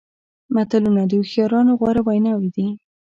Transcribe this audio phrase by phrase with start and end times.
[0.53, 2.67] متلونه د هوښیارانو غوره ویناوې دي.